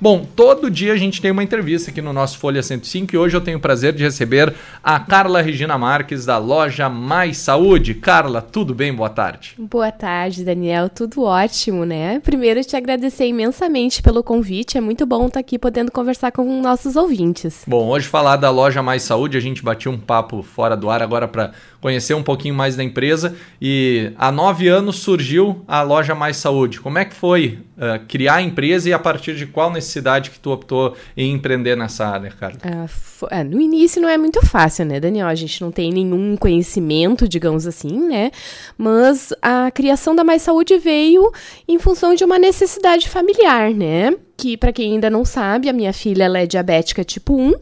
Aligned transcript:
Bom, 0.00 0.24
todo 0.36 0.70
dia 0.70 0.92
a 0.92 0.96
gente 0.96 1.20
tem 1.20 1.32
uma 1.32 1.42
entrevista 1.42 1.90
aqui 1.90 2.00
no 2.00 2.12
nosso 2.12 2.38
Folha 2.38 2.62
105 2.62 3.12
e 3.12 3.18
hoje 3.18 3.36
eu 3.36 3.40
tenho 3.40 3.58
o 3.58 3.60
prazer 3.60 3.92
de 3.92 4.04
receber 4.04 4.54
a 4.80 5.00
Carla 5.00 5.42
Regina 5.42 5.76
Marques 5.76 6.24
da 6.24 6.38
loja 6.38 6.88
Mais 6.88 7.38
Saúde. 7.38 7.94
Carla, 7.94 8.40
tudo 8.40 8.72
bem? 8.72 8.94
Boa 8.94 9.10
tarde. 9.10 9.56
Boa 9.58 9.90
tarde, 9.90 10.44
Daniel. 10.44 10.88
Tudo 10.88 11.24
ótimo, 11.24 11.84
né? 11.84 12.20
Primeiro, 12.20 12.62
te 12.62 12.76
agradecer 12.76 13.26
imensamente 13.26 14.00
pelo 14.00 14.22
convite. 14.22 14.78
É 14.78 14.80
muito 14.80 15.04
bom 15.04 15.26
estar 15.26 15.40
aqui 15.40 15.58
podendo 15.58 15.90
conversar 15.90 16.30
com 16.30 16.62
nossos 16.62 16.94
ouvintes. 16.94 17.64
Bom, 17.66 17.88
hoje 17.88 18.06
falar 18.06 18.36
da 18.36 18.50
loja 18.50 18.80
Mais 18.80 19.02
Saúde, 19.02 19.36
a 19.36 19.40
gente 19.40 19.64
bateu 19.64 19.90
um 19.90 19.98
papo 19.98 20.44
fora 20.44 20.76
do 20.76 20.88
ar 20.88 21.02
agora 21.02 21.26
para 21.26 21.50
conhecer 21.80 22.14
um 22.14 22.22
pouquinho 22.22 22.54
mais 22.54 22.76
da 22.76 22.84
empresa 22.84 23.34
e 23.60 24.12
há 24.16 24.30
nove 24.30 24.68
anos 24.68 25.00
surgiu 25.00 25.64
a 25.66 25.82
loja 25.82 26.14
Mais 26.14 26.36
Saúde. 26.36 26.80
Como 26.80 26.98
é 26.98 27.04
que 27.04 27.14
foi 27.16 27.58
uh, 27.76 28.04
criar 28.06 28.36
a 28.36 28.42
empresa 28.42 28.88
e 28.88 28.92
a 28.92 28.98
partir 28.98 29.34
de 29.34 29.44
qual 29.44 29.72
necessidade 29.72 29.87
que 30.30 30.38
tu 30.38 30.50
optou 30.50 30.94
em 31.16 31.32
empreender 31.32 31.76
nessa 31.76 32.06
área, 32.06 32.30
Carla? 32.30 32.58
Uh, 32.64 33.44
no 33.44 33.60
início 33.60 34.00
não 34.00 34.08
é 34.08 34.16
muito 34.16 34.44
fácil, 34.44 34.84
né, 34.84 35.00
Daniel? 35.00 35.26
A 35.26 35.34
gente 35.34 35.60
não 35.60 35.70
tem 35.70 35.92
nenhum 35.92 36.36
conhecimento, 36.36 37.28
digamos 37.28 37.66
assim, 37.66 38.08
né? 38.08 38.30
Mas 38.76 39.32
a 39.40 39.70
criação 39.70 40.14
da 40.14 40.24
Mais 40.24 40.42
Saúde 40.42 40.78
veio 40.78 41.32
em 41.66 41.78
função 41.78 42.14
de 42.14 42.24
uma 42.24 42.38
necessidade 42.38 43.08
familiar, 43.08 43.72
né? 43.72 44.14
que, 44.38 44.56
para 44.56 44.72
quem 44.72 44.92
ainda 44.92 45.10
não 45.10 45.24
sabe, 45.24 45.68
a 45.68 45.72
minha 45.72 45.92
filha 45.92 46.30
é 46.38 46.46
diabética 46.46 47.02
tipo 47.02 47.34
1 47.34 47.54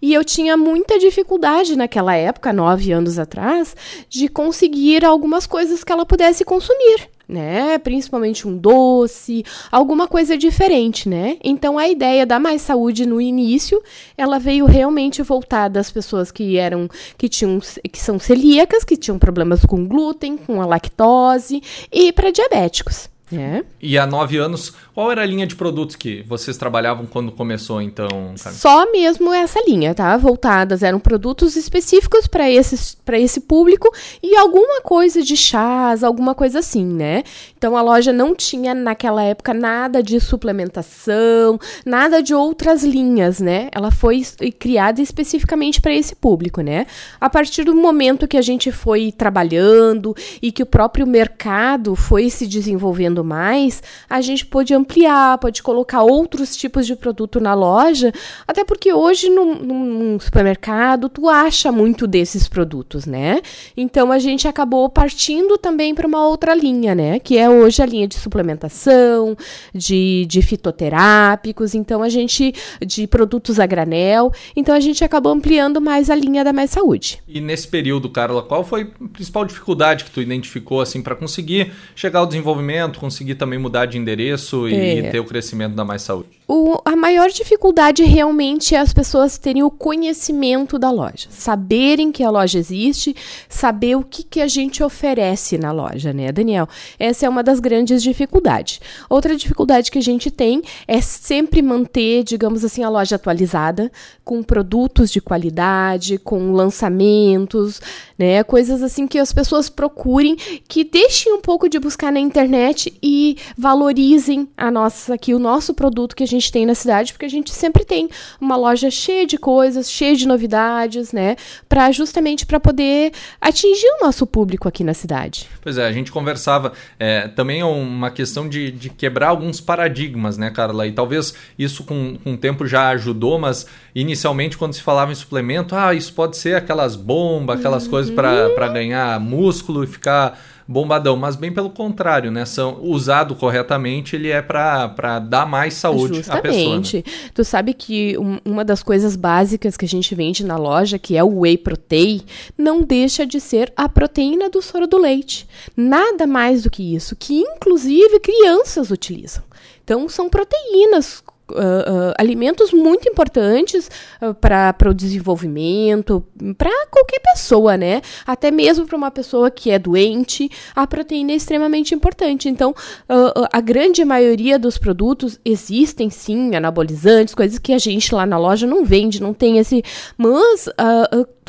e 0.00 0.14
eu 0.14 0.24
tinha 0.24 0.56
muita 0.56 0.96
dificuldade 0.96 1.76
naquela 1.76 2.14
época, 2.14 2.52
nove 2.52 2.92
anos 2.92 3.18
atrás, 3.18 3.74
de 4.08 4.28
conseguir 4.28 5.04
algumas 5.04 5.44
coisas 5.44 5.82
que 5.82 5.90
ela 5.90 6.06
pudesse 6.06 6.44
consumir. 6.44 7.10
Né? 7.30 7.78
Principalmente 7.78 8.48
um 8.48 8.56
doce, 8.56 9.44
alguma 9.70 10.08
coisa 10.08 10.36
diferente, 10.36 11.08
né? 11.08 11.36
Então 11.44 11.78
a 11.78 11.88
ideia 11.88 12.26
da 12.26 12.40
Mais 12.40 12.60
Saúde 12.60 13.06
no 13.06 13.20
início, 13.20 13.80
ela 14.18 14.36
veio 14.40 14.66
realmente 14.66 15.22
voltada 15.22 15.78
às 15.78 15.92
pessoas 15.92 16.32
que 16.32 16.56
eram 16.56 16.88
que 17.16 17.28
tinham 17.28 17.60
que 17.60 18.00
são 18.00 18.18
celíacas, 18.18 18.82
que 18.82 18.96
tinham 18.96 19.16
problemas 19.16 19.64
com 19.64 19.86
glúten, 19.86 20.36
com 20.36 20.60
a 20.60 20.66
lactose 20.66 21.62
e 21.92 22.12
para 22.12 22.32
diabéticos. 22.32 23.08
É. 23.32 23.64
E 23.80 23.96
há 23.96 24.06
nove 24.06 24.36
anos, 24.36 24.72
qual 24.94 25.10
era 25.10 25.22
a 25.22 25.26
linha 25.26 25.46
de 25.46 25.54
produtos 25.54 25.96
que 25.96 26.22
vocês 26.28 26.56
trabalhavam 26.56 27.06
quando 27.06 27.30
começou, 27.32 27.80
então? 27.80 28.34
Só 28.36 28.90
mesmo 28.90 29.32
essa 29.32 29.62
linha, 29.66 29.94
tá? 29.94 30.16
Voltadas, 30.16 30.82
eram 30.82 30.98
produtos 30.98 31.56
específicos 31.56 32.26
para 32.26 32.48
esse 32.50 33.40
público 33.40 33.88
e 34.22 34.36
alguma 34.36 34.80
coisa 34.80 35.22
de 35.22 35.36
chás, 35.36 36.02
alguma 36.02 36.34
coisa 36.34 36.58
assim, 36.58 36.84
né? 36.84 37.22
Então 37.56 37.76
a 37.76 37.82
loja 37.82 38.12
não 38.12 38.34
tinha 38.34 38.74
naquela 38.74 39.22
época 39.22 39.54
nada 39.54 40.02
de 40.02 40.18
suplementação, 40.18 41.58
nada 41.86 42.22
de 42.22 42.34
outras 42.34 42.82
linhas, 42.82 43.40
né? 43.40 43.68
Ela 43.72 43.90
foi 43.90 44.22
criada 44.58 45.00
especificamente 45.00 45.80
para 45.80 45.94
esse 45.94 46.14
público, 46.14 46.60
né? 46.60 46.86
A 47.20 47.30
partir 47.30 47.64
do 47.64 47.74
momento 47.74 48.26
que 48.26 48.36
a 48.36 48.42
gente 48.42 48.72
foi 48.72 49.12
trabalhando 49.12 50.14
e 50.42 50.50
que 50.50 50.62
o 50.62 50.66
próprio 50.66 51.06
mercado 51.06 51.94
foi 51.94 52.28
se 52.28 52.46
desenvolvendo 52.46 53.19
mais, 53.24 53.82
a 54.08 54.20
gente 54.20 54.46
pode 54.46 54.74
ampliar, 54.74 55.38
pode 55.38 55.62
colocar 55.62 56.02
outros 56.02 56.56
tipos 56.56 56.86
de 56.86 56.96
produto 56.96 57.40
na 57.40 57.54
loja, 57.54 58.12
até 58.46 58.64
porque 58.64 58.92
hoje 58.92 59.28
num, 59.28 59.54
num 59.54 60.20
supermercado 60.20 61.08
tu 61.08 61.28
acha 61.28 61.72
muito 61.72 62.06
desses 62.06 62.48
produtos, 62.48 63.06
né? 63.06 63.40
Então 63.76 64.12
a 64.12 64.18
gente 64.18 64.46
acabou 64.46 64.88
partindo 64.88 65.56
também 65.58 65.94
para 65.94 66.06
uma 66.06 66.26
outra 66.26 66.54
linha, 66.54 66.94
né? 66.94 67.18
Que 67.18 67.38
é 67.38 67.48
hoje 67.48 67.82
a 67.82 67.86
linha 67.86 68.06
de 68.06 68.16
suplementação, 68.16 69.36
de, 69.74 70.26
de 70.26 70.42
fitoterápicos, 70.42 71.74
então 71.74 72.02
a 72.02 72.08
gente 72.08 72.54
de 72.84 73.06
produtos 73.06 73.60
a 73.60 73.66
granel, 73.66 74.32
então 74.54 74.74
a 74.74 74.80
gente 74.80 75.04
acabou 75.04 75.32
ampliando 75.32 75.80
mais 75.80 76.10
a 76.10 76.14
linha 76.14 76.44
da 76.44 76.52
Mais 76.52 76.70
Saúde. 76.70 77.22
E 77.26 77.40
nesse 77.40 77.66
período, 77.66 78.08
Carla, 78.10 78.42
qual 78.42 78.64
foi 78.64 78.92
a 79.00 79.08
principal 79.08 79.44
dificuldade 79.44 80.04
que 80.04 80.10
tu 80.10 80.20
identificou 80.20 80.80
assim 80.80 81.02
para 81.02 81.14
conseguir 81.14 81.72
chegar 81.94 82.20
ao 82.20 82.26
desenvolvimento, 82.26 83.00
conseguir 83.10 83.34
também 83.34 83.58
mudar 83.58 83.86
de 83.86 83.98
endereço 83.98 84.68
e 84.68 85.00
é. 85.00 85.10
ter 85.10 85.18
o 85.18 85.24
crescimento 85.24 85.74
da 85.74 85.84
Mais 85.84 86.02
Saúde? 86.02 86.28
O, 86.52 86.82
a 86.84 86.96
maior 86.96 87.30
dificuldade 87.30 88.02
realmente 88.02 88.74
é 88.74 88.80
as 88.80 88.92
pessoas 88.92 89.38
terem 89.38 89.62
o 89.62 89.70
conhecimento 89.70 90.80
da 90.80 90.90
loja, 90.90 91.28
saberem 91.30 92.10
que 92.10 92.24
a 92.24 92.30
loja 92.30 92.58
existe, 92.58 93.14
saber 93.48 93.94
o 93.94 94.02
que, 94.02 94.24
que 94.24 94.40
a 94.40 94.48
gente 94.48 94.82
oferece 94.82 95.56
na 95.56 95.70
loja, 95.70 96.12
né, 96.12 96.32
Daniel? 96.32 96.68
Essa 96.98 97.24
é 97.24 97.28
uma 97.28 97.44
das 97.44 97.60
grandes 97.60 98.02
dificuldades. 98.02 98.80
Outra 99.08 99.36
dificuldade 99.36 99.92
que 99.92 99.98
a 99.98 100.02
gente 100.02 100.28
tem 100.28 100.60
é 100.88 101.00
sempre 101.00 101.62
manter, 101.62 102.24
digamos 102.24 102.64
assim, 102.64 102.82
a 102.82 102.88
loja 102.88 103.14
atualizada, 103.14 103.88
com 104.24 104.42
produtos 104.42 105.08
de 105.08 105.20
qualidade, 105.20 106.18
com 106.18 106.50
lançamentos, 106.50 107.80
né, 108.18 108.42
coisas 108.42 108.82
assim 108.82 109.06
que 109.06 109.20
as 109.20 109.32
pessoas 109.32 109.68
procurem, 109.68 110.34
que 110.66 110.82
deixem 110.82 111.32
um 111.32 111.40
pouco 111.40 111.68
de 111.68 111.78
buscar 111.78 112.10
na 112.10 112.18
internet 112.18 112.92
e 113.00 113.36
valorizem 113.56 114.48
a 114.56 114.68
nossa 114.68 115.14
aqui 115.14 115.32
o 115.32 115.38
nosso 115.38 115.72
produto 115.74 116.16
que 116.16 116.24
a 116.24 116.26
gente 116.26 116.39
tem 116.48 116.64
na 116.64 116.76
cidade, 116.76 117.12
porque 117.12 117.26
a 117.26 117.30
gente 117.30 117.50
sempre 117.50 117.84
tem 117.84 118.08
uma 118.40 118.54
loja 118.54 118.88
cheia 118.88 119.26
de 119.26 119.36
coisas, 119.36 119.90
cheia 119.90 120.14
de 120.14 120.28
novidades, 120.28 121.12
né, 121.12 121.34
para 121.68 121.90
justamente 121.90 122.46
para 122.46 122.60
poder 122.60 123.10
atingir 123.40 123.88
o 124.00 124.04
nosso 124.04 124.24
público 124.24 124.68
aqui 124.68 124.84
na 124.84 124.94
cidade. 124.94 125.48
Pois 125.60 125.76
é, 125.76 125.86
a 125.86 125.92
gente 125.92 126.12
conversava 126.12 126.72
é, 126.98 127.26
também 127.26 127.60
é 127.60 127.64
uma 127.64 128.10
questão 128.10 128.48
de, 128.48 128.70
de 128.70 128.90
quebrar 128.90 129.28
alguns 129.28 129.60
paradigmas, 129.60 130.38
né, 130.38 130.50
Carla? 130.50 130.86
E 130.86 130.92
talvez 130.92 131.34
isso 131.58 131.82
com, 131.82 132.16
com 132.22 132.34
o 132.34 132.36
tempo 132.36 132.66
já 132.66 132.90
ajudou, 132.90 133.38
mas 133.38 133.66
inicialmente 133.94 134.56
quando 134.56 134.74
se 134.74 134.82
falava 134.82 135.10
em 135.10 135.14
suplemento, 135.14 135.74
ah, 135.74 135.94
isso 135.94 136.12
pode 136.12 136.36
ser 136.36 136.54
aquelas 136.54 136.94
bombas, 136.94 137.58
aquelas 137.58 137.84
uhum. 137.84 137.90
coisas 137.90 138.14
para 138.14 138.68
ganhar 138.68 139.18
músculo 139.18 139.82
e 139.82 139.86
ficar 139.86 140.38
bombadão, 140.70 141.16
mas 141.16 141.34
bem 141.34 141.52
pelo 141.52 141.68
contrário, 141.68 142.30
né? 142.30 142.44
São, 142.44 142.78
usado 142.80 143.34
corretamente, 143.34 144.14
ele 144.14 144.28
é 144.28 144.40
para 144.40 145.18
dar 145.18 145.44
mais 145.44 145.74
saúde 145.74 146.18
Justamente. 146.18 146.38
à 146.38 146.42
pessoa. 146.42 146.78
Né? 146.78 147.30
Tu 147.34 147.44
sabe 147.44 147.74
que 147.74 148.16
um, 148.16 148.38
uma 148.44 148.64
das 148.64 148.80
coisas 148.80 149.16
básicas 149.16 149.76
que 149.76 149.84
a 149.84 149.88
gente 149.88 150.14
vende 150.14 150.44
na 150.44 150.56
loja, 150.56 150.96
que 150.96 151.16
é 151.16 151.24
o 151.24 151.40
whey 151.40 151.58
protein, 151.58 152.22
não 152.56 152.82
deixa 152.82 153.26
de 153.26 153.40
ser 153.40 153.72
a 153.76 153.88
proteína 153.88 154.48
do 154.48 154.62
soro 154.62 154.86
do 154.86 154.96
leite. 154.96 155.48
Nada 155.76 156.24
mais 156.24 156.62
do 156.62 156.70
que 156.70 156.94
isso, 156.94 157.16
que 157.16 157.40
inclusive 157.40 158.20
crianças 158.20 158.92
utilizam. 158.92 159.42
Então, 159.82 160.08
são 160.08 160.28
proteínas 160.28 161.20
uh, 161.50 162.14
alimentos 162.18 162.72
muito 162.72 163.08
importantes 163.08 163.90
uh, 164.20 164.34
para 164.34 164.90
o 164.90 164.94
desenvolvimento, 164.94 166.24
para 166.56 166.70
qualquer 166.90 167.20
pessoa, 167.20 167.76
né? 167.76 168.02
Até 168.26 168.50
mesmo 168.50 168.86
para 168.86 168.96
uma 168.96 169.10
pessoa 169.10 169.50
que 169.50 169.70
é 169.70 169.78
doente, 169.78 170.50
a 170.74 170.86
proteína 170.86 171.32
é 171.32 171.36
extremamente 171.36 171.94
importante. 171.94 172.48
Então, 172.48 172.70
uh, 172.70 173.46
a 173.52 173.60
grande 173.60 174.04
maioria 174.04 174.58
dos 174.58 174.78
produtos 174.78 175.38
existem 175.44 176.10
sim 176.10 176.54
anabolizantes, 176.54 177.34
coisas 177.34 177.58
que 177.58 177.72
a 177.72 177.78
gente 177.78 178.14
lá 178.14 178.26
na 178.26 178.38
loja 178.38 178.66
não 178.66 178.84
vende, 178.84 179.22
não 179.22 179.34
tem 179.34 179.58
esse. 179.58 179.82
Mas 180.16 180.68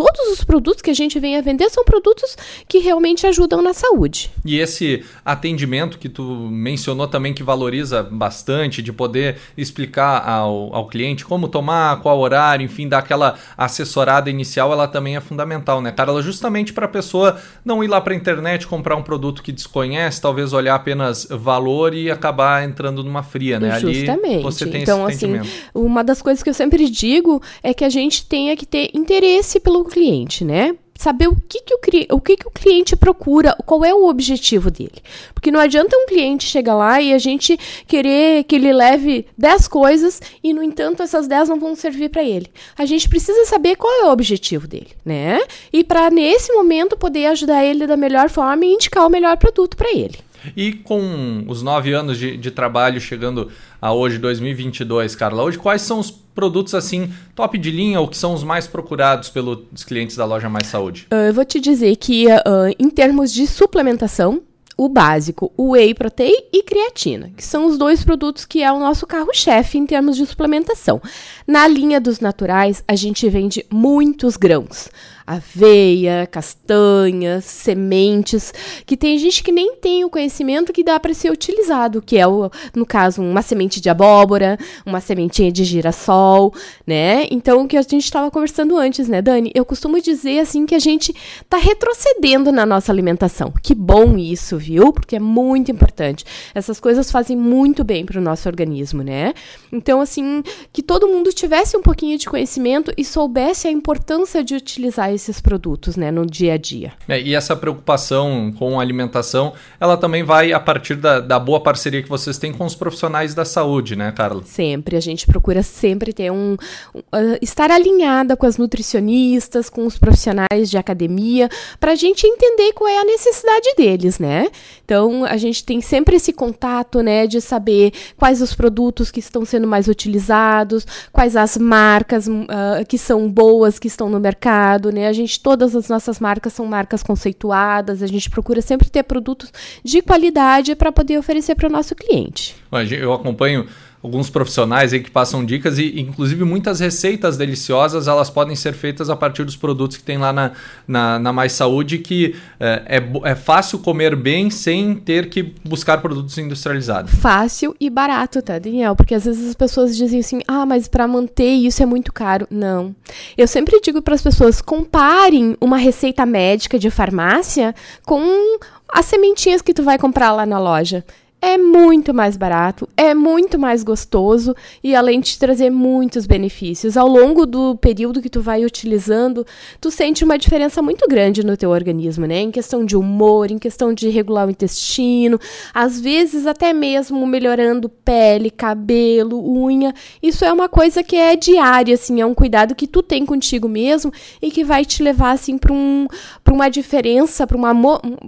todos 0.02 0.40
os 0.40 0.44
produtos 0.44 0.82
que 0.82 0.90
a 0.90 0.96
gente 0.96 1.20
vem 1.20 1.38
a 1.38 1.42
vender 1.42 1.70
são 1.70 1.84
produtos 1.84 2.36
que 2.68 2.80
realmente 2.80 3.28
ajudam 3.28 3.62
na 3.62 3.72
saúde. 3.72 4.32
E 4.44 4.58
esse 4.58 5.06
atendimento 5.24 6.00
que 6.00 6.10
tu 6.10 6.24
mencionou 6.24 7.08
também 7.08 7.36
que 7.36 7.44
valoriza 7.44 8.02
bastante, 8.02 8.82
de 8.82 8.92
poder 8.92 9.38
explicar 9.56 10.28
ao, 10.28 10.74
ao 10.74 10.88
cliente 10.88 11.24
como 11.24 11.48
tomar, 11.48 12.02
qual 12.02 12.20
horário, 12.20 12.66
enfim, 12.66 12.88
dar 12.88 12.98
aquela 12.98 13.38
assessorada 13.56 14.28
inicial, 14.28 14.72
ela 14.72 14.88
também 14.88 15.16
é 15.16 15.22
fundamental, 15.22 15.82
né, 15.82 15.92
Carla? 15.92 16.22
Justamente 16.24 16.74
para 16.74 16.86
a 16.86 16.90
pessoa 16.90 17.40
não 17.64 17.84
ir 17.84 17.88
lá 17.88 18.02
para 18.02 18.14
a 18.14 18.18
internet 18.18 18.66
comprar 18.66 18.96
um 18.96 19.04
produto 19.04 19.44
que 19.44 19.52
desconhece, 19.52 20.20
talvez 20.20 20.52
olhar 20.52 20.74
apenas 20.74 21.28
valor 21.30 21.94
e 21.94 22.10
acabar 22.10 22.64
entrando 22.64 23.04
numa 23.04 23.22
fria, 23.22 23.60
né? 23.60 23.80
Justamente. 23.80 24.34
Ali 24.34 24.42
você 24.42 24.66
tem 24.66 24.82
então, 24.82 25.08
esse 25.08 25.26
assim, 25.26 25.48
uma 25.76 26.04
das 26.04 26.24
coisas 26.24 26.42
que 26.42 26.50
eu 26.50 26.54
sempre 26.56 26.90
digo 26.90 27.40
é 27.62 27.72
que 27.72 27.86
a 27.86 27.90
gente 27.90 28.26
tenha 28.26 28.58
que 28.58 28.66
ter 28.66 28.90
interesse 28.96 29.60
pelo 29.60 29.91
cliente, 29.92 30.44
né? 30.44 30.76
Saber 30.98 31.28
o 31.28 31.36
que, 31.36 31.62
que, 31.62 31.74
o, 31.74 32.16
o, 32.16 32.22
que, 32.22 32.38
que 32.38 32.48
o 32.48 32.52
cliente 32.52 32.96
procura, 32.96 33.56
qual 33.66 33.84
é 33.84 33.92
o 33.92 34.08
objetivo 34.08 34.70
dele. 34.70 35.02
Porque 35.34 35.50
não 35.50 35.60
adianta 35.60 35.98
um 35.98 36.06
cliente 36.06 36.46
chegar 36.46 36.76
lá 36.76 37.02
e 37.02 37.12
a 37.12 37.18
gente 37.18 37.58
querer 37.88 38.44
que 38.44 38.56
ele 38.56 38.72
leve 38.72 39.26
10 39.36 39.68
coisas 39.68 40.22
e, 40.44 40.54
no 40.54 40.62
entanto, 40.62 41.02
essas 41.02 41.28
10 41.28 41.50
não 41.50 41.60
vão 41.60 41.76
servir 41.76 42.10
para 42.10 42.24
ele. 42.24 42.52
A 42.78 42.86
gente 42.86 43.10
precisa 43.10 43.46
saber 43.46 43.78
qual 43.78 43.92
é 43.92 44.06
o 44.06 44.12
objetivo 44.12 44.68
dele, 44.68 44.92
né? 45.04 45.42
E 45.74 45.84
para, 45.84 46.12
nesse 46.12 46.54
momento, 46.54 46.96
poder 46.96 47.26
ajudar 47.28 47.66
ele 47.66 47.88
da 47.88 47.98
melhor 47.98 48.30
forma 48.30 48.64
e 48.64 48.74
indicar 48.74 49.06
o 49.06 49.10
melhor 49.10 49.38
produto 49.38 49.76
para 49.76 49.92
ele. 49.92 50.20
E 50.56 50.74
com 50.74 51.44
os 51.48 51.62
nove 51.62 51.94
anos 51.94 52.18
de, 52.18 52.36
de, 52.38 52.52
trabalho 52.52 53.00
chegando 53.00 53.50
a 53.82 53.94
hoje, 53.94 54.18
2022, 54.18 55.16
Carla, 55.16 55.44
hoje 55.44 55.58
quais 55.58 55.82
são 55.82 56.00
os 56.00 56.12
produtos 56.12 56.74
assim 56.74 57.12
top 57.36 57.58
de 57.58 57.72
linha 57.72 58.00
ou 58.00 58.08
que 58.08 58.18
são 58.18 58.34
os 58.34 58.44
mais 58.44 58.68
procurados 58.68 59.30
pelos 59.30 59.84
clientes 59.84 60.16
da 60.16 60.26
loja 60.26 60.50
Mais 60.50 60.68
Saúde? 60.68 61.08
Uh, 61.12 61.28
eu 61.28 61.34
vou 61.34 61.46
te 61.46 61.60
dizer 61.60 61.96
que 61.96 62.28
uh, 62.28 62.76
em 62.80 62.90
termos 62.90 63.32
de 63.32 63.46
suplementação, 63.46 64.42
o 64.78 64.90
básico, 64.90 65.52
o 65.56 65.74
whey 65.74 65.94
protein 65.94 66.46
e 66.52 66.64
creatina, 66.64 67.32
que 67.38 67.44
são 67.44 67.68
os 67.68 67.78
dois 67.78 68.04
produtos 68.04 68.46
que 68.46 68.64
é 68.64 68.72
o 68.72 68.80
nosso 68.80 69.06
carro-chefe 69.06 69.78
em 69.78 69.86
termos 69.86 70.18
de 70.18 70.26
suplementação. 70.26 71.00
Na 71.46 71.68
linha 71.68 72.02
dos 72.02 72.20
naturais, 72.20 72.84
a 72.88 72.96
gente 72.96 73.30
vende 73.30 73.64
muitos 73.70 74.38
grãos 74.38 74.90
aveia, 75.34 76.28
castanhas, 76.28 77.46
sementes, 77.46 78.54
que 78.86 78.98
tem 78.98 79.18
gente 79.18 79.44
que 79.44 79.52
nem 79.52 79.76
tem 79.76 80.04
o 80.04 80.10
conhecimento 80.10 80.74
que 80.74 80.84
dá 80.84 81.00
para 81.00 81.14
ser 81.14 81.32
utilizado, 81.32 82.02
que 82.02 82.18
é, 82.18 82.28
o, 82.28 82.50
no 82.76 82.86
caso, 82.86 83.22
uma 83.22 83.42
semente 83.42 83.80
de 83.80 83.90
abóbora, 83.90 84.58
uma 84.86 85.00
sementinha 85.00 85.52
de 85.52 85.64
girassol, 85.64 86.54
né? 86.86 87.28
Então, 87.32 87.64
o 87.64 87.68
que 87.68 87.78
a 87.78 87.82
gente 87.82 88.04
estava 88.04 88.30
conversando 88.30 88.78
antes, 88.78 89.08
né, 89.08 89.22
Dani? 89.22 89.52
Eu 89.56 89.66
costumo 89.66 90.02
dizer, 90.02 90.40
assim, 90.40 90.66
que 90.66 90.76
a 90.76 90.80
gente 90.80 91.16
está 91.42 91.58
retrocedendo 91.58 92.52
na 92.52 92.66
nossa 92.66 92.92
alimentação. 92.92 93.54
Que 93.64 93.74
bom 93.74 94.18
isso, 94.18 94.58
viu? 94.58 94.92
Porque 94.92 95.16
é 95.16 95.20
muito 95.20 95.72
importante. 95.72 96.26
Essas 96.54 96.80
coisas 96.80 97.12
fazem 97.12 97.38
muito 97.38 97.84
bem 97.84 98.06
para 98.06 98.20
o 98.20 98.22
nosso 98.22 98.48
organismo, 98.50 99.04
né? 99.04 99.34
Então, 99.72 100.02
assim, 100.02 100.44
que 100.72 100.84
todo 100.84 101.08
mundo 101.08 101.32
tivesse 101.32 101.78
um 101.78 101.82
pouquinho 101.82 102.18
de 102.18 102.28
conhecimento 102.28 102.92
e 102.98 103.06
soubesse 103.06 103.68
a 103.68 103.72
importância 103.72 104.44
de 104.44 104.56
utilizar 104.56 105.14
esses 105.22 105.40
produtos, 105.40 105.96
né, 105.96 106.12
no 106.12 106.26
dia 106.26 106.54
a 106.54 106.58
dia. 106.58 106.94
É, 107.08 107.22
e 107.22 107.36
essa 107.36 107.56
preocupação 107.56 108.52
com 108.58 108.80
a 108.80 108.82
alimentação, 108.82 109.54
ela 109.80 109.96
também 109.96 110.24
vai 110.24 110.52
a 110.52 110.60
partir 110.60 110.96
da, 110.96 111.20
da, 111.20 111.40
boa 111.40 111.60
parceria 111.60 112.02
que 112.02 112.10
vocês 112.10 112.38
têm 112.38 112.52
com 112.52 112.66
os 112.66 112.76
profissionais 112.76 113.34
da 113.34 113.46
saúde, 113.46 113.96
né, 113.96 114.12
Carla? 114.12 114.44
Sempre, 114.46 114.96
a 114.96 115.00
gente 115.00 115.26
procura 115.28 115.64
sempre 115.64 116.12
ter 116.14 116.32
um, 116.32 116.58
um 116.94 117.00
uh, 117.00 117.38
estar 117.42 117.72
alinhada 117.72 118.36
com 118.36 118.46
as 118.46 118.58
nutricionistas, 118.58 119.70
com 119.70 119.86
os 119.86 119.98
profissionais 119.98 120.70
de 120.70 120.78
academia, 120.78 121.50
para 121.80 121.92
a 121.92 121.96
gente 121.96 122.26
entender 122.26 122.74
qual 122.74 122.90
é 122.90 123.00
a 123.00 123.06
necessidade 123.06 123.74
deles, 123.78 124.20
né? 124.20 124.48
Então, 124.84 125.26
a 125.26 125.38
gente 125.38 125.64
tem 125.64 125.82
sempre 125.82 126.16
esse 126.16 126.34
contato, 126.34 127.02
né, 127.02 127.28
de 127.28 127.40
saber 127.40 127.94
quais 128.18 128.42
os 128.42 128.54
produtos 128.54 129.12
que 129.12 129.20
estão 129.20 129.46
sendo 129.46 129.68
mais 129.68 129.88
utilizados, 129.88 130.86
quais 131.12 131.36
as 131.36 131.58
marcas 131.58 132.28
uh, 132.28 132.86
que 132.88 132.98
são 132.98 133.30
boas 133.30 133.80
que 133.80 133.88
estão 133.88 134.10
no 134.10 134.20
mercado, 134.20 134.92
né? 134.92 135.11
A 135.12 135.14
gente, 135.14 135.42
todas 135.42 135.76
as 135.76 135.90
nossas 135.90 136.22
marcas 136.22 136.54
são 136.54 136.66
marcas 136.66 137.04
conceituadas, 137.04 138.02
a 138.02 138.08
gente 138.08 138.30
procura 138.30 138.62
sempre 138.62 138.90
ter 138.90 139.04
produtos 139.04 139.52
de 139.84 140.02
qualidade 140.02 140.74
para 140.74 140.90
poder 140.90 141.18
oferecer 141.18 141.54
para 141.54 141.68
o 141.68 141.72
nosso 141.72 141.94
cliente. 141.94 142.56
Eu 142.90 143.12
acompanho 143.12 143.68
alguns 144.04 144.30
profissionais 144.30 144.94
aí 144.94 145.00
que 145.00 145.12
passam 145.12 145.46
dicas 145.46 145.78
e 145.78 146.00
inclusive 146.00 146.44
muitas 146.44 146.80
receitas 146.80 147.38
deliciosas 147.38 148.08
elas 148.08 148.30
podem 148.30 148.56
ser 148.56 148.74
feitas 148.74 149.10
a 149.10 149.16
partir 149.16 149.44
dos 149.44 149.56
produtos 149.56 149.98
que 149.98 150.04
tem 150.04 150.18
lá 150.18 150.34
na, 150.34 150.52
na, 150.88 151.20
na 151.20 151.34
Mais 151.34 151.52
Saúde 151.52 152.00
que 152.00 152.36
é, 152.60 152.98
é, 152.98 153.30
é, 153.32 153.36
fácil 153.36 153.80
comer 153.80 154.16
bem 154.16 154.50
sem 154.50 154.96
ter 154.96 155.30
que 155.30 155.54
buscar 155.64 156.00
produtos 156.00 156.38
industrializados. 156.38 157.14
Fácil 157.16 157.76
e 157.80 157.90
barato, 157.90 158.42
tá, 158.42 158.58
Daniel? 158.58 158.96
Porque 158.96 159.14
às 159.14 159.26
vezes 159.26 159.50
as 159.50 159.56
pessoas 159.56 159.96
dizem 159.96 160.20
assim, 160.20 160.42
ah, 160.48 160.66
mas 160.66 160.88
para 160.88 161.08
manter 161.08 161.52
isso 161.52 161.84
é 161.84 161.86
muito 161.86 162.12
caro. 162.12 162.48
Não. 162.50 162.96
Eu 163.38 163.48
sempre 163.48 163.80
digo 163.82 164.02
para 164.02 164.16
as 164.16 164.22
pessoas, 164.22 164.62
comparem 164.62 165.56
uma 165.62 165.78
receita 165.78 166.26
médica 166.26 166.80
de 166.80 166.90
farmácia 166.90 167.76
com 168.04 168.58
as 168.90 169.06
sementinhas 169.06 169.62
que 169.62 169.74
tu 169.74 169.84
vai 169.84 169.98
comprar 169.98 170.32
lá 170.32 170.46
na 170.46 170.60
loja 170.60 171.06
é 171.42 171.58
muito 171.58 172.14
mais 172.14 172.38
barato, 172.38 172.88
é 172.96 173.16
muito 173.16 173.58
mais 173.58 173.82
gostoso 173.82 174.56
e 174.84 174.94
além 174.94 175.20
de 175.20 175.40
trazer 175.40 175.72
muitos 175.72 176.28
benefícios. 176.28 176.96
Ao 176.96 177.08
longo 177.08 177.48
do 177.48 177.76
período 177.78 178.22
que 178.22 178.30
tu 178.30 178.42
vai 178.42 178.64
utilizando, 178.64 179.46
tu 179.80 179.90
sente 179.90 180.24
uma 180.24 180.38
diferença 180.38 180.84
muito 180.84 181.08
grande 181.10 181.44
no 181.44 181.58
teu 181.58 181.72
organismo, 181.72 182.28
né? 182.28 182.42
Em 182.42 182.52
questão 182.52 182.86
de 182.86 182.96
humor, 182.96 183.50
em 183.50 183.58
questão 183.58 183.92
de 183.92 184.08
regular 184.10 184.48
o 184.48 184.52
intestino, 184.52 185.40
às 185.74 186.00
vezes 186.00 186.46
até 186.46 186.74
mesmo 186.74 187.26
melhorando 187.26 187.90
pele, 187.90 188.52
cabelo, 188.52 189.42
unha. 189.44 189.96
Isso 190.22 190.46
é 190.46 190.54
uma 190.54 190.70
coisa 190.70 191.02
que 191.02 191.16
é 191.16 191.36
diária, 191.36 191.96
assim, 191.96 192.22
é 192.22 192.26
um 192.26 192.36
cuidado 192.36 192.76
que 192.76 192.86
tu 192.86 193.02
tem 193.02 193.26
contigo 193.26 193.68
mesmo 193.68 194.14
e 194.40 194.52
que 194.52 194.64
vai 194.64 194.86
te 194.86 195.02
levar 195.02 195.32
assim 195.32 195.58
para 195.58 195.74
um, 195.74 196.06
para 196.44 196.54
uma 196.54 196.70
diferença, 196.70 197.48
para 197.48 197.58
uma 197.58 197.72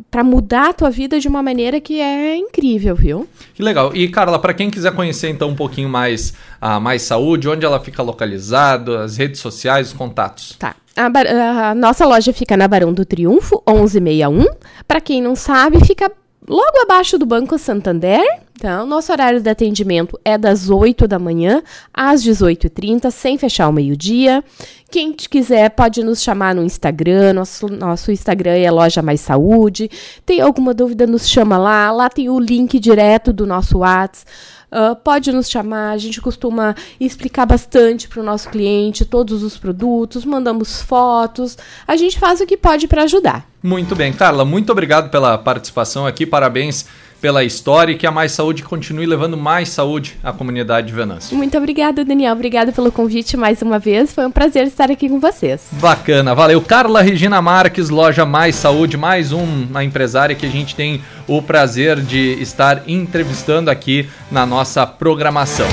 para 0.09 0.23
mudar 0.23 0.69
a 0.69 0.73
tua 0.73 0.89
vida 0.89 1.19
de 1.19 1.27
uma 1.27 1.43
maneira 1.43 1.79
que 1.79 1.99
é 1.99 2.35
incrível 2.35 3.02
viu? 3.03 3.27
Que 3.53 3.61
legal. 3.61 3.93
E, 3.93 4.07
Carla, 4.07 4.39
para 4.39 4.53
quem 4.53 4.69
quiser 4.69 4.93
conhecer 4.93 5.29
então 5.29 5.49
um 5.49 5.55
pouquinho 5.55 5.89
mais 5.89 6.33
a 6.61 6.79
Mais 6.79 7.01
Saúde, 7.01 7.49
onde 7.49 7.65
ela 7.65 7.79
fica 7.79 8.01
localizada, 8.01 9.03
as 9.03 9.17
redes 9.17 9.41
sociais, 9.41 9.87
os 9.87 9.93
contatos. 9.93 10.55
Tá. 10.57 10.73
A, 10.95 11.71
a 11.71 11.75
nossa 11.75 12.05
loja 12.05 12.31
fica 12.31 12.55
na 12.55 12.67
Barão 12.67 12.93
do 12.93 13.03
Triunfo, 13.03 13.61
1161. 13.67 14.45
Para 14.87 15.01
quem 15.01 15.21
não 15.21 15.35
sabe, 15.35 15.83
fica 15.85 16.09
logo 16.47 16.81
abaixo 16.81 17.17
do 17.17 17.25
Banco 17.25 17.57
Santander. 17.57 18.23
Então, 18.63 18.85
nosso 18.85 19.11
horário 19.11 19.41
de 19.41 19.49
atendimento 19.49 20.17
é 20.23 20.37
das 20.37 20.69
8 20.69 21.05
da 21.05 21.19
manhã 21.19 21.61
às 21.93 22.23
18h30, 22.23 23.11
sem 23.11 23.37
fechar 23.37 23.67
o 23.67 23.73
meio-dia. 23.73 24.41
Quem 24.89 25.11
quiser 25.11 25.69
pode 25.71 26.01
nos 26.01 26.21
chamar 26.21 26.55
no 26.55 26.63
Instagram, 26.63 27.33
nosso, 27.33 27.67
nosso 27.67 28.09
Instagram 28.09 28.53
é 28.53 28.71
Loja 28.71 29.01
Mais 29.01 29.19
Saúde. 29.19 29.91
Tem 30.25 30.39
alguma 30.39 30.73
dúvida, 30.73 31.05
nos 31.05 31.27
chama 31.27 31.57
lá. 31.57 31.91
Lá 31.91 32.09
tem 32.09 32.29
o 32.29 32.39
link 32.39 32.79
direto 32.79 33.33
do 33.33 33.45
nosso 33.45 33.79
WhatsApp. 33.79 34.31
Uh, 34.71 34.95
pode 34.95 35.31
nos 35.33 35.49
chamar, 35.49 35.91
a 35.91 35.97
gente 35.97 36.21
costuma 36.21 36.73
explicar 36.99 37.45
bastante 37.45 38.07
para 38.07 38.21
o 38.21 38.23
nosso 38.23 38.49
cliente 38.49 39.05
todos 39.05 39.43
os 39.43 39.55
produtos, 39.55 40.25
mandamos 40.25 40.81
fotos, 40.81 41.59
a 41.87 41.95
gente 41.95 42.17
faz 42.17 42.41
o 42.41 42.45
que 42.47 42.57
pode 42.57 42.87
para 42.87 43.03
ajudar. 43.03 43.47
Muito 43.61 43.95
bem, 43.95 44.11
Carla, 44.11 44.43
muito 44.43 44.71
obrigado 44.71 45.11
pela 45.11 45.37
participação 45.37 46.07
aqui, 46.07 46.25
parabéns 46.25 46.87
pela 47.23 47.41
história 47.41 47.93
e 47.93 47.95
que 47.95 48.05
a 48.05 48.11
Mais 48.11 48.33
Saúde 48.33 48.63
continue 48.63 49.05
levando 49.05 49.37
mais 49.37 49.69
saúde 49.69 50.17
à 50.21 50.33
comunidade 50.33 50.87
de 50.87 50.93
Venâncio. 50.93 51.37
Muito 51.37 51.57
obrigada, 51.57 52.03
Daniel. 52.03 52.33
Obrigada 52.33 52.73
pelo 52.73 52.91
convite 52.91 53.37
mais 53.37 53.61
uma 53.61 53.79
vez. 53.79 54.11
Foi 54.11 54.25
um 54.25 54.29
prazer 54.29 54.67
estar 54.67 54.91
aqui 54.91 55.07
com 55.07 55.21
vocês. 55.21 55.69
Bacana, 55.71 56.35
valeu. 56.35 56.59
Carla 56.59 57.01
Regina 57.01 57.41
Marques, 57.41 57.89
loja 57.89 58.25
Mais 58.25 58.55
Saúde, 58.55 58.97
mais 58.97 59.31
uma 59.31 59.85
empresária 59.85 60.35
que 60.35 60.45
a 60.45 60.49
gente 60.49 60.75
tem 60.75 61.01
o 61.25 61.41
prazer 61.41 62.01
de 62.01 62.33
estar 62.41 62.83
entrevistando 62.89 63.71
aqui 63.71 64.09
na 64.29 64.45
nossa 64.45 64.85
programação. 64.85 65.67